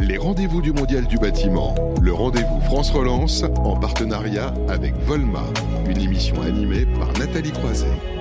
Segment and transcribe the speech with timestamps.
[0.00, 1.74] Les rendez-vous du Mondial du bâtiment.
[2.00, 5.44] Le rendez-vous France Relance en partenariat avec Volma.
[5.88, 8.17] Une émission animée par Nathalie Croiset.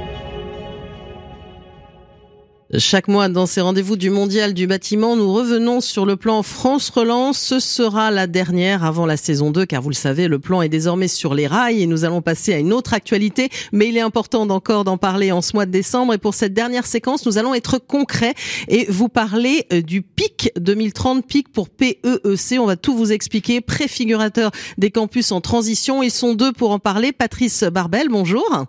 [2.76, 6.90] Chaque mois, dans ces rendez-vous du Mondial du bâtiment, nous revenons sur le plan France
[6.90, 7.40] Relance.
[7.40, 10.68] Ce sera la dernière avant la saison 2, car vous le savez, le plan est
[10.68, 13.48] désormais sur les rails et nous allons passer à une autre actualité.
[13.72, 16.14] Mais il est important d'encore d'en parler en ce mois de décembre.
[16.14, 18.34] Et pour cette dernière séquence, nous allons être concrets
[18.68, 22.60] et vous parler euh, du PIC 2030, PIC pour PEEC.
[22.60, 23.62] On va tout vous expliquer.
[23.62, 26.04] Préfigurateur des campus en transition.
[26.04, 27.14] Ils sont deux pour en parler.
[27.14, 28.68] Patrice Barbel, bonjour.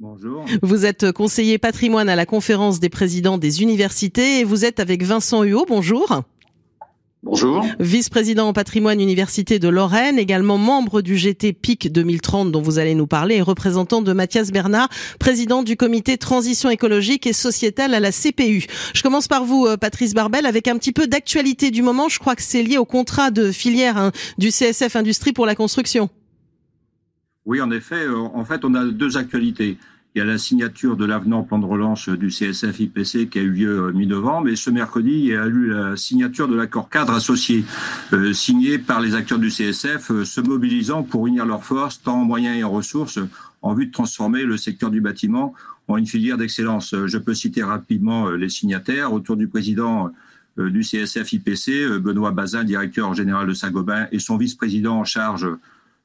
[0.00, 0.44] Bonjour.
[0.62, 5.02] Vous êtes conseiller patrimoine à la conférence des présidents des universités et vous êtes avec
[5.02, 5.66] Vincent Huot.
[5.66, 6.22] Bonjour.
[7.24, 7.66] Bonjour.
[7.80, 12.94] Vice-président en patrimoine Université de Lorraine, également membre du GT PIC 2030 dont vous allez
[12.94, 17.98] nous parler et représentant de Mathias Bernard, président du comité transition écologique et sociétale à
[17.98, 18.66] la CPU.
[18.94, 22.08] Je commence par vous, euh, Patrice Barbel, avec un petit peu d'actualité du moment.
[22.08, 25.56] Je crois que c'est lié au contrat de filière hein, du CSF Industrie pour la
[25.56, 26.08] construction.
[27.48, 29.78] Oui, en effet, euh, en fait, on a deux actualités.
[30.18, 33.50] Il y a la signature de l'avenant plan de relance du CSF-IPC qui a eu
[33.50, 37.12] lieu euh, mi-novembre et ce mercredi, il y a eu la signature de l'accord cadre
[37.12, 37.64] associé
[38.12, 42.24] euh, signé par les acteurs du CSF se mobilisant pour unir leurs forces, tant en
[42.24, 43.20] moyens et en ressources,
[43.62, 45.54] en vue de transformer le secteur du bâtiment
[45.86, 46.96] en une filière d'excellence.
[47.06, 50.10] Je peux citer rapidement les signataires autour du président
[50.56, 55.46] du CSF-IPC, Benoît Bazin, directeur général de Saint-Gobain, et son vice-président en charge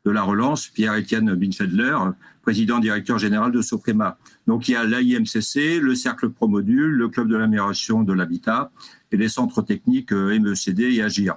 [0.05, 1.97] de la relance, Pierre-Étienne Binfedler,
[2.41, 4.17] président directeur général de Soprema.
[4.47, 8.71] Donc il y a l'AIMCC, le Cercle Promodule, le Club de l'amélioration de l'habitat
[9.11, 11.35] et les centres techniques euh, MECD et Agir,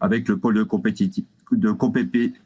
[0.00, 1.70] avec le pôle de compétitivité de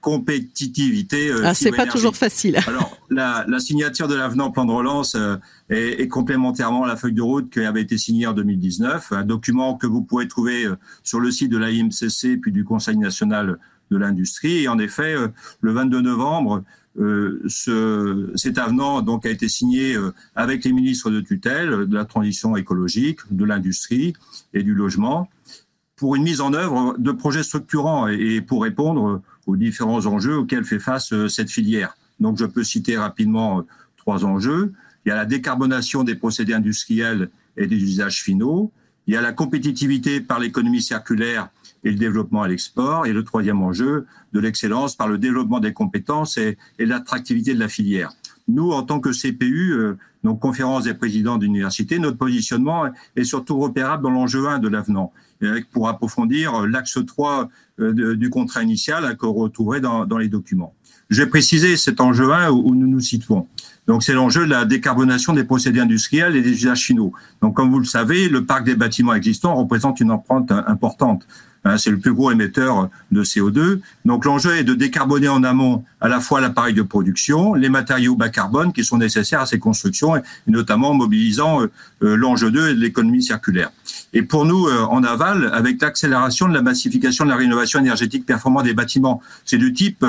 [0.00, 1.30] compétitivité.
[1.30, 2.58] Euh, ah, c'est pas toujours facile.
[2.66, 5.36] Alors, la, la signature de l'avenant plan de relance euh,
[5.70, 9.24] est, est, complémentairement à la feuille de route qui avait été signée en 2019, un
[9.24, 10.66] document que vous pouvez trouver
[11.02, 13.58] sur le site de l'AIMCC puis du Conseil national
[13.90, 14.62] de l'industrie.
[14.62, 15.28] Et en effet, euh,
[15.60, 16.64] le 22 novembre,
[16.98, 21.94] euh, ce, cet avenant donc a été signé euh, avec les ministres de tutelle de
[21.94, 24.14] la transition écologique, de l'industrie
[24.54, 25.28] et du logement
[26.00, 30.64] pour une mise en œuvre de projets structurants et pour répondre aux différents enjeux auxquels
[30.64, 31.94] fait face cette filière.
[32.20, 33.66] Donc je peux citer rapidement
[33.98, 34.72] trois enjeux.
[35.04, 37.28] Il y a la décarbonation des procédés industriels
[37.58, 38.72] et des usages finaux.
[39.06, 41.50] Il y a la compétitivité par l'économie circulaire
[41.84, 43.04] et le développement à l'export.
[43.04, 47.60] Et le troisième enjeu, de l'excellence par le développement des compétences et, et l'attractivité de
[47.60, 48.10] la filière.
[48.50, 53.58] Nous, en tant que CPU, euh, donc conférence des présidents d'université, notre positionnement est surtout
[53.58, 55.12] repérable dans l'enjeu 1 de l'avenant,
[55.72, 57.48] pour approfondir l'axe 3
[57.80, 60.74] euh, du contrat initial hein, retrouverait dans, dans, les documents.
[61.08, 63.46] Je vais préciser cet enjeu 1 où nous nous situons.
[63.86, 67.12] Donc c'est l'enjeu de la décarbonation des procédés industriels et des usages finaux.
[67.40, 71.26] Donc comme vous le savez, le parc des bâtiments existants représente une empreinte importante.
[71.64, 73.80] Hein, c'est le plus gros émetteur de CO2.
[74.06, 78.16] Donc l'enjeu est de décarboner en amont à la fois l'appareil de production, les matériaux
[78.16, 81.70] bas carbone qui sont nécessaires à ces constructions, et notamment en mobilisant euh,
[82.02, 83.70] euh, l'enjeu 2 et de l'économie circulaire.
[84.14, 88.24] Et pour nous, euh, en aval, avec l'accélération de la massification de la rénovation énergétique
[88.24, 90.04] performante des bâtiments, c'est du type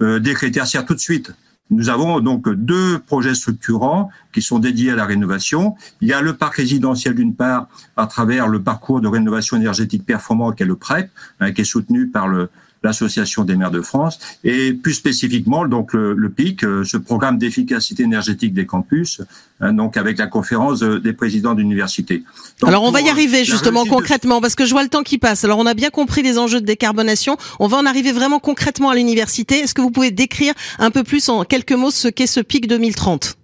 [0.00, 1.32] décret tertiaire tout de suite.
[1.70, 5.74] Nous avons donc deux projets structurants qui sont dédiés à la rénovation.
[6.00, 7.66] Il y a le parc résidentiel d'une part
[7.96, 11.10] à travers le parcours de rénovation énergétique performant qu'est le PREP,
[11.40, 12.50] hein, qui est soutenu par le,
[12.82, 18.02] l'Association des maires de France, et plus spécifiquement donc le, PIC, euh, ce programme d'efficacité
[18.04, 19.22] énergétique des campus,
[19.60, 22.22] hein, donc avec la conférence des présidents d'université.
[22.62, 25.44] Alors on va y arriver justement concrètement, parce que je vois le temps qui passe.
[25.44, 28.90] Alors on a bien compris les enjeux de décarbonation, on va en arriver vraiment concrètement
[28.90, 29.60] à l'université.
[29.60, 32.68] Est-ce que vous pouvez décrire un peu plus en quelques mots ce qu'est ce PIC
[32.68, 33.35] 2030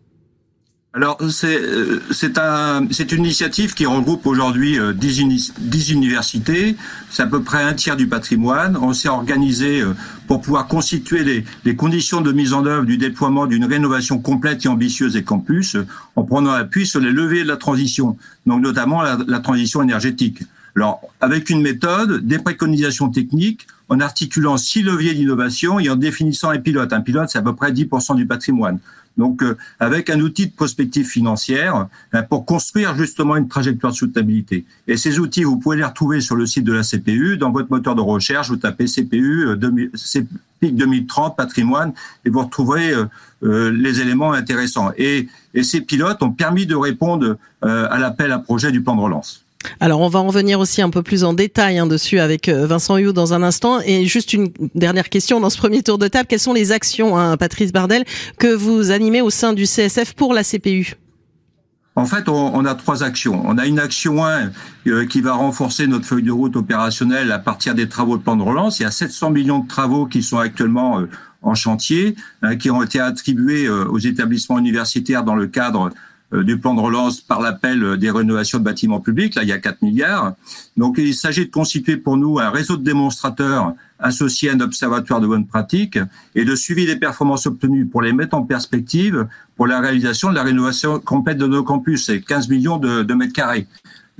[0.95, 6.77] alors c'est euh, c'est un c'est une initiative qui regroupe aujourd'hui 10, euh, 10 universités,
[7.09, 8.77] c'est à peu près un tiers du patrimoine.
[8.77, 9.95] On s'est organisé euh,
[10.27, 14.67] pour pouvoir constituer les, les conditions de mise en œuvre du déploiement d'une rénovation complète
[14.67, 15.79] et ambitieuse des campus,
[16.15, 20.43] en prenant appui sur les leviers de la transition, donc notamment la, la transition énergétique.
[20.77, 26.49] Alors avec une méthode, des préconisations techniques, en articulant six leviers d'innovation et en définissant
[26.49, 26.95] un pilote.
[26.95, 28.79] Un pilote, c'est à peu près 10% du patrimoine.
[29.19, 33.99] Donc, euh, avec un outil de prospective financière euh, pour construire justement une trajectoire de
[33.99, 34.65] soutenabilité.
[34.89, 37.71] Et ces outils, vous pouvez les retrouver sur le site de la CPU, dans votre
[37.71, 41.93] moteur de recherche, vous tapez CPU 2030 euh, patrimoine
[42.25, 42.95] et vous retrouverez
[43.43, 44.93] les éléments intéressants.
[44.97, 49.03] Et, et, ces pilotes ont permis de répondre à l'appel à projet du plan de
[49.03, 49.45] relance.
[49.81, 52.67] Alors on va en venir aussi un peu plus en détail hein, dessus avec euh,
[52.67, 53.81] Vincent Hugh dans un instant.
[53.85, 56.27] Et juste une dernière question dans ce premier tour de table.
[56.29, 58.05] Quelles sont les actions, hein, Patrice Bardel,
[58.39, 60.95] que vous animez au sein du CSF pour la CPU
[61.97, 63.43] En fait, on, a trois actions.
[63.45, 64.51] On a une action 1
[64.87, 68.37] euh, qui va renforcer notre feuille de route opérationnelle à partir des travaux de plan
[68.37, 68.81] de relance.
[68.81, 71.09] Il y a 700 millions de travaux qui sont actuellement euh,
[71.43, 75.91] en chantier, hein, qui ont été attribués aux établissements universitaires dans le cadre
[76.33, 79.35] du plan de relance par l'appel des rénovations de bâtiments publics.
[79.35, 80.35] Là, il y a 4 milliards.
[80.77, 85.21] Donc, il s'agit de constituer pour nous un réseau de démonstrateurs associé à un observatoire
[85.21, 85.99] de bonne pratique
[86.35, 89.27] et de suivi des performances obtenues pour les mettre en perspective
[89.57, 92.07] pour la réalisation de la rénovation complète de nos campus.
[92.07, 93.67] C'est 15 millions de mètres carrés.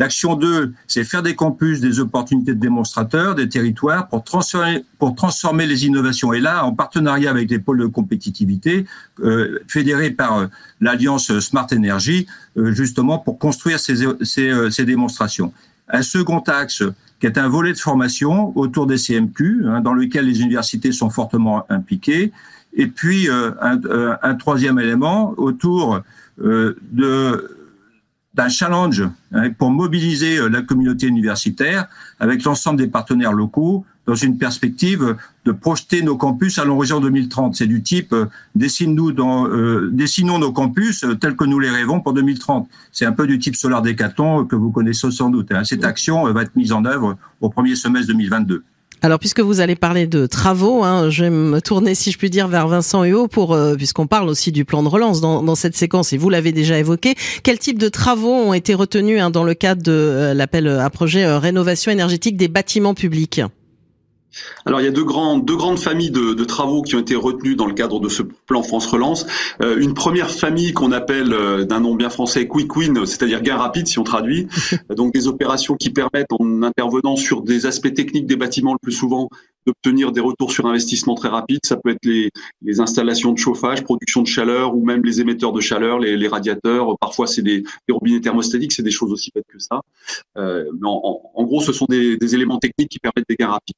[0.03, 5.87] L'action 2, c'est faire des campus des opportunités de démonstrateurs, des territoires pour transformer, les
[5.87, 6.33] innovations.
[6.33, 8.85] Et là, en partenariat avec les pôles de compétitivité,
[9.21, 10.47] euh, fédérés par euh,
[10.81, 12.27] l'Alliance Smart Energy,
[12.57, 15.53] euh, justement pour construire ces, démonstrations.
[15.87, 16.83] Un second axe,
[17.21, 21.11] qui est un volet de formation autour des CMQ, hein, dans lequel les universités sont
[21.11, 22.33] fortement impliquées.
[22.75, 26.01] Et puis, un, troisième élément autour
[26.39, 27.62] de
[28.35, 29.03] d'un challenge
[29.33, 31.89] hein, pour mobiliser la communauté universitaire
[32.19, 37.55] avec l'ensemble des partenaires locaux dans une perspective de projeter nos campus à l'horizon 2030.
[37.55, 41.71] C'est du type euh, dessine-nous dans, euh, dessinons nos campus euh, tels que nous les
[41.71, 42.69] rêvons pour 2030.
[42.91, 45.53] C'est un peu du type Solar Décathlon que vous connaissez sans doute.
[45.53, 45.65] Hein.
[45.65, 48.65] Cette action va être mise en œuvre au premier semestre 2022.
[49.05, 52.31] Alors, puisque vous allez parler de travaux, hein, je vais me tourner, si je puis
[52.31, 55.77] dire, vers Vincent Huot, pour, euh, puisqu'on parle aussi du plan de relance dans, cette
[55.77, 57.17] séquence, et vous l'avez déjà évoqué.
[57.43, 60.89] Quel type de travaux ont été retenus hein, dans le cadre de euh, l'appel à
[60.89, 63.41] projet euh, rénovation énergétique des bâtiments publics?
[64.67, 67.15] Alors il y a deux, grandes deux grandes familles de, de, travaux qui ont été
[67.15, 69.27] retenues dans le cadre de ce plan France Relance.
[69.61, 73.57] Euh, une première famille qu'on appelle euh, d'un nom bien français Quick Win, c'est-à-dire gain
[73.57, 74.49] rapide si on traduit.
[74.97, 78.93] Donc des opérations qui permettent en intervenant sur des aspects techniques des bâtiments le plus
[78.93, 79.29] souvent
[79.67, 81.61] d'obtenir des retours sur investissement très rapides.
[81.65, 82.31] Ça peut être les,
[82.63, 86.29] les, installations de chauffage, production de chaleur ou même les émetteurs de chaleur, les, les
[86.29, 86.99] radiateurs.
[86.99, 89.81] Parfois, c'est des, des, robinets thermostatiques, c'est des choses aussi bêtes que ça.
[90.37, 93.49] Euh, mais en, en, gros, ce sont des, des, éléments techniques qui permettent des gains
[93.49, 93.77] rapides.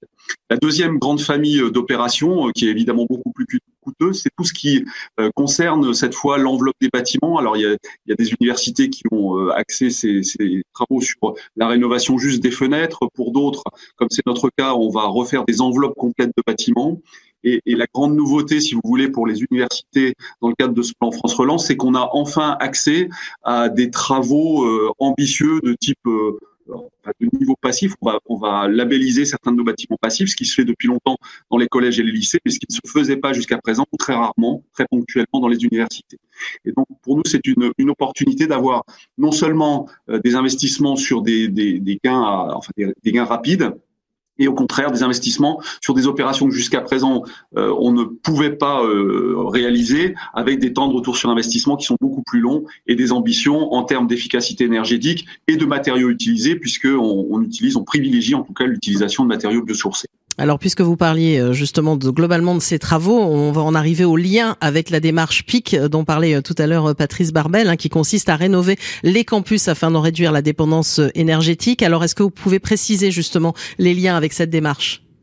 [0.50, 3.46] La deuxième grande famille euh, d'opérations, euh, qui est évidemment beaucoup plus
[4.12, 4.84] c'est tout ce qui
[5.20, 7.38] euh, concerne cette fois l'enveloppe des bâtiments.
[7.38, 10.22] Alors, il y a, des universités qui ont euh, axé ces,
[10.72, 13.08] travaux sur la rénovation juste des fenêtres.
[13.14, 13.64] Pour d'autres,
[13.96, 17.00] comme c'est notre cas, on va refaire des enveloppes enveloppe complète de bâtiments.
[17.42, 20.82] Et, et, la grande nouveauté, si vous voulez, pour les universités dans le cadre de
[20.82, 23.08] ce plan France Relance, c'est qu'on a enfin accès
[23.42, 26.38] à des travaux euh, ambitieux de type euh,
[27.32, 27.94] niveau passif.
[28.26, 31.16] On va, labelliser certains de nos bâtiments passifs, ce qui se fait depuis longtemps
[31.50, 33.84] dans les collèges et les lycées, mais ce qui ne se faisait pas jusqu'à présent,
[33.98, 36.18] très rarement, très ponctuellement dans les universités.
[36.64, 38.84] Et donc, pour nous, c'est une, une opportunité d'avoir
[39.18, 43.74] non seulement euh, des investissements sur des gains rapides,
[44.38, 47.22] et au contraire des investissements sur des opérations que jusqu'à présent
[47.56, 51.86] euh, on ne pouvait pas euh, réaliser avec des temps de retour sur investissement qui
[51.86, 56.56] sont beaucoup plus longs et des ambitions en termes d'efficacité énergétique et de matériaux utilisés
[56.56, 60.08] puisque on, on utilise, on privilégie en tout cas l'utilisation de matériaux biosourcés.
[60.36, 64.16] Alors, puisque vous parliez euh, justement globalement de ces travaux, on va en arriver au
[64.16, 67.76] lien avec la démarche PIC euh, dont parlait euh, tout à l'heure Patrice Barbel, hein,
[67.76, 71.82] qui consiste à rénover les campus afin d'en réduire la dépendance énergétique.
[71.82, 75.04] Alors, est-ce que vous pouvez préciser justement les liens avec cette démarche?
[75.04, 75.13] euh,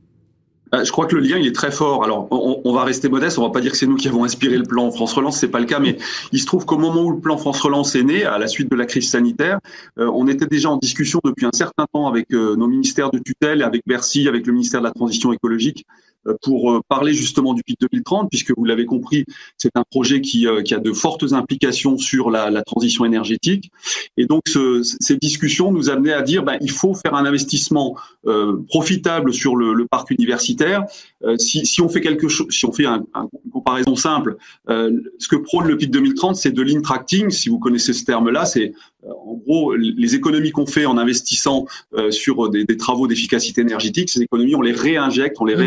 [0.74, 2.04] je crois que le lien il est très fort.
[2.04, 4.58] Alors on, va rester modeste, on va pas dire que c'est nous qui avons inspiré
[4.58, 5.98] le plan France Relance, c'est pas le cas, mais
[6.32, 8.72] il se trouve qu'au moment où le plan France Relance est né, à la suite
[8.72, 9.60] de la crise sanitaire,
[10.00, 13.20] euh, on était déjà en discussion depuis un certain temps avec euh, nos ministères de
[13.20, 16.11] tutelle, avec Bercy, avec le ministère de la Transition écologique, euh,
[16.42, 19.26] pour euh, parler justement du PIC 2030, puisque vous l'avez compris,
[19.58, 23.72] c'est un projet qui, euh, qui, a de fortes implications sur la, la transition énergétique.
[24.18, 27.96] Et donc, ce, ces discussions nous amenaient à dire, ben, il faut faire un investissement
[28.28, 30.86] euh, profitable sur le, le, parc universitaire.
[31.24, 34.38] Euh, si, si, on fait quelque chose, si on fait un, un, une comparaison simple,
[34.70, 37.30] euh, ce que prône le PIC 2030, c'est de l'intracting.
[37.32, 38.74] Si vous connaissez ce terme-là, c'est
[39.04, 41.66] en gros les économies qu'on fait en investissant
[42.12, 44.12] sur des, des travaux d'efficacité énergétique.
[44.12, 45.62] Ces économies, on les réinjecte, on les mmh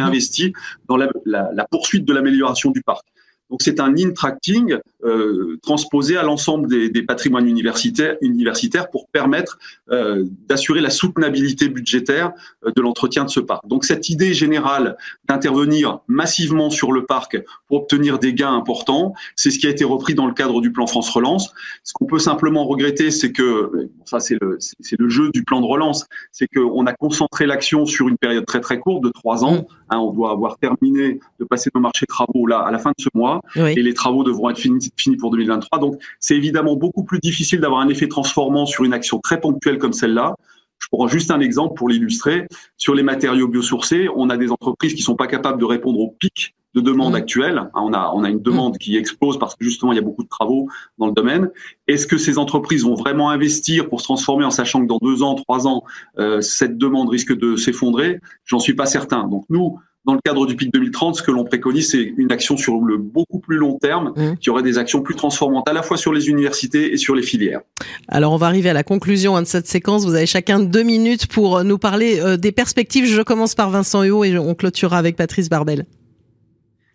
[0.88, 3.04] dans la poursuite de l'amélioration du parc.
[3.50, 9.58] Donc c'est un in-tracting euh, transposé à l'ensemble des, des, patrimoines universitaires, universitaires pour permettre
[9.90, 12.32] euh, d'assurer la soutenabilité budgétaire
[12.64, 13.66] euh, de l'entretien de ce parc.
[13.68, 14.96] Donc cette idée générale
[15.28, 19.84] d'intervenir massivement sur le parc pour obtenir des gains importants, c'est ce qui a été
[19.84, 21.52] repris dans le cadre du plan France Relance.
[21.82, 25.60] Ce qu'on peut simplement regretter, c'est que ça c'est le, c'est le jeu du plan
[25.60, 29.44] de relance, c'est qu'on a concentré l'action sur une période très très courte de trois
[29.44, 29.56] ans.
[29.56, 29.66] Mmh.
[29.90, 33.02] Hein, on doit avoir terminé de passer nos marchés travaux là à la fin de
[33.02, 33.74] ce mois oui.
[33.76, 35.78] et les travaux devront être finis fini pour 2023.
[35.78, 39.78] Donc, c'est évidemment beaucoup plus difficile d'avoir un effet transformant sur une action très ponctuelle
[39.78, 40.34] comme celle-là.
[40.78, 42.46] Je prends juste un exemple pour l'illustrer.
[42.76, 46.08] Sur les matériaux biosourcés, on a des entreprises qui sont pas capables de répondre au
[46.08, 47.58] pic de demande actuelle.
[47.58, 50.02] Hein, on a, on a une demande qui explose parce que justement il y a
[50.02, 51.50] beaucoup de travaux dans le domaine.
[51.86, 55.22] Est-ce que ces entreprises vont vraiment investir pour se transformer en sachant que dans deux
[55.22, 55.84] ans, trois ans,
[56.18, 58.20] euh, cette demande risque de s'effondrer?
[58.44, 59.28] J'en suis pas certain.
[59.28, 62.56] Donc nous, dans le cadre du PIC 2030, ce que l'on préconise, c'est une action
[62.56, 64.36] sur le beaucoup plus long terme, mmh.
[64.40, 67.22] qui aurait des actions plus transformantes à la fois sur les universités et sur les
[67.22, 67.60] filières.
[68.08, 70.04] Alors, on va arriver à la conclusion hein, de cette séquence.
[70.04, 73.06] Vous avez chacun deux minutes pour euh, nous parler euh, des perspectives.
[73.06, 75.86] Je commence par Vincent Huot et on clôturera avec Patrice Barbel.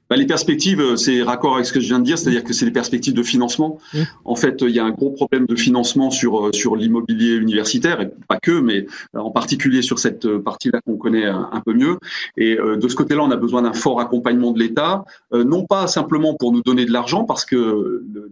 [0.09, 2.51] Bah, les perspectives, euh, c'est raccord avec ce que je viens de dire, c'est-à-dire que
[2.51, 3.77] c'est des perspectives de financement.
[3.93, 3.99] Mmh.
[4.25, 8.01] En fait, il y a un gros problème de financement sur euh, sur l'immobilier universitaire,
[8.01, 11.97] et pas que, mais euh, en particulier sur cette partie-là qu'on connaît un, peu mieux.
[12.37, 16.35] Et de ce côté-là, on a besoin d'un fort accompagnement de l'État, non pas simplement
[16.35, 18.31] pour nous donner de l'argent, parce que le,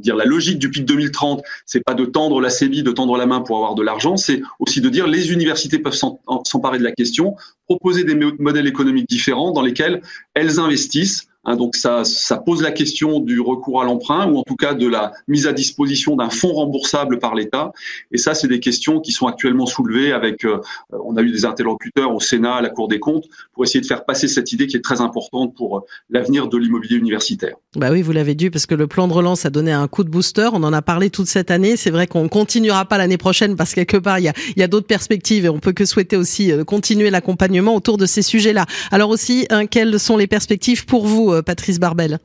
[0.00, 3.26] dire la logique du PIC 2030, c'est pas de tendre la CEBI, de tendre la
[3.26, 5.98] main pour avoir de l'argent, c'est aussi de dire les universités peuvent
[6.44, 7.36] s'emparer de la question,
[7.66, 10.02] proposer des modèles économiques différents dans lesquels
[10.34, 14.42] elles investissent Hein, donc ça, ça pose la question du recours à l'emprunt ou en
[14.42, 17.72] tout cas de la mise à disposition d'un fonds remboursable par l'État.
[18.12, 20.44] Et ça, c'est des questions qui sont actuellement soulevées avec.
[20.44, 20.60] Euh,
[20.90, 23.86] on a eu des interlocuteurs au Sénat, à la Cour des comptes, pour essayer de
[23.86, 27.56] faire passer cette idée qui est très importante pour euh, l'avenir de l'immobilier universitaire.
[27.76, 30.04] Bah oui, vous l'avez dit parce que le plan de relance a donné un coup
[30.04, 30.48] de booster.
[30.52, 31.76] On en a parlé toute cette année.
[31.76, 34.62] C'est vrai qu'on continuera pas l'année prochaine parce quelque part il y a, il y
[34.62, 38.22] a d'autres perspectives et on peut que souhaiter aussi euh, continuer l'accompagnement autour de ces
[38.22, 38.66] sujets-là.
[38.90, 41.33] Alors aussi, hein, quelles sont les perspectives pour vous?
[41.34, 42.18] Euh, Patrice Barbel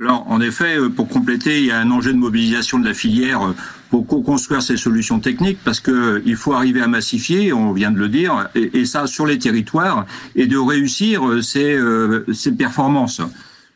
[0.00, 2.94] alors, en effet, euh, pour compléter, il y a un enjeu de mobilisation de la
[2.94, 3.52] filière euh,
[3.90, 7.98] pour co-construire ces solutions techniques parce que il faut arriver à massifier, on vient de
[7.98, 10.06] le dire, et, ça sur les territoires
[10.36, 11.76] et de réussir ces,
[12.32, 13.20] ces performances.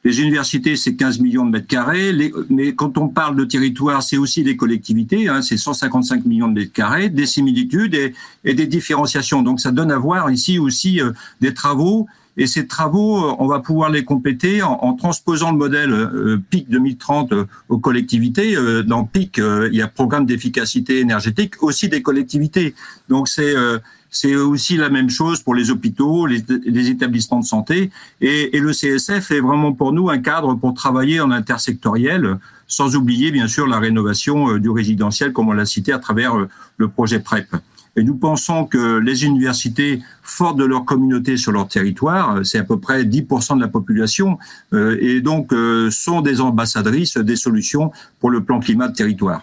[0.04, 2.12] Les universités, c'est 15 millions de mètres carrés,
[2.50, 6.54] mais quand on parle de territoire, c'est aussi des collectivités, hein, c'est 155 millions de
[6.54, 7.97] mètres carrés, des similitudes
[8.44, 9.42] et, des différenciations.
[9.42, 11.00] Donc ça donne à voir ici aussi
[11.40, 12.06] des travaux
[12.37, 16.69] et ces travaux, euh, on va pouvoir les compléter en, transposant le modèle euh, PIC
[16.71, 18.57] 2030 euh, aux collectivités.
[18.87, 22.75] Dans PIC, il y a programme d'efficacité énergétique aussi des collectivités.
[23.09, 23.55] Donc c'est
[24.11, 27.91] c'est aussi la même chose pour les hôpitaux, les, les établissements de santé.
[28.21, 32.95] Et, et, le CSF est vraiment pour nous un cadre pour travailler en intersectoriel, sans
[32.95, 36.35] oublier bien sûr la rénovation du résidentiel, comme on l'a cité à travers
[36.77, 37.57] le projet PREP.
[37.96, 42.64] Et nous pensons que les universités, fortes de leur communauté sur leur territoire, c'est à
[42.64, 44.38] peu près 10% de la population,
[44.72, 49.42] euh, et donc euh, sont des ambassadrices des solutions pour le plan climat de territoire.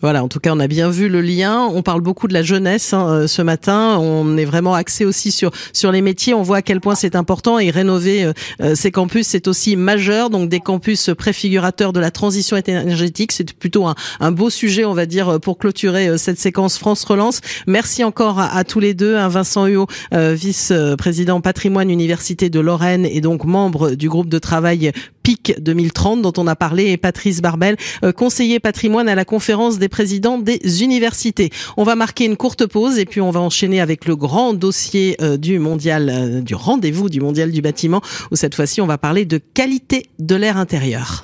[0.00, 1.68] Voilà, en tout cas, on a bien vu le lien.
[1.72, 3.98] On parle beaucoup de la jeunesse hein, euh, ce matin.
[4.00, 6.34] On est vraiment axé aussi sur sur les métiers.
[6.34, 9.74] On voit à quel point c'est important et rénover euh, euh, ces campus, c'est aussi
[9.76, 10.30] majeur.
[10.30, 14.94] Donc des campus préfigurateurs de la transition énergétique, c'est plutôt un, un, beau sujet, on
[14.94, 17.40] va dire, pour clôturer cette séquence France Relance.
[17.66, 23.20] Merci encore à, tous les deux, hein, Vincent Huot, vice-président patrimoine Université de Lorraine et
[23.20, 24.92] donc membre du groupe de travail
[25.28, 27.76] PIC 2030 dont on a parlé et Patrice Barbel,
[28.16, 31.50] conseiller patrimoine à la conférence des président des universités.
[31.76, 35.16] On va marquer une courte pause et puis on va enchaîner avec le grand dossier
[35.20, 38.96] euh, du mondial, euh, du rendez-vous du mondial du bâtiment où cette fois-ci on va
[38.96, 41.16] parler de qualité de l'air intérieur.